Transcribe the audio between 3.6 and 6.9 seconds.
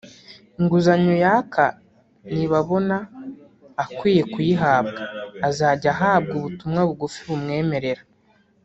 akwiye kuyihabwa azajya ahabwa ubutumwa